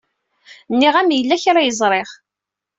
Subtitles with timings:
[0.73, 2.09] Nniɣ-am yella kra ay ẓriɣ.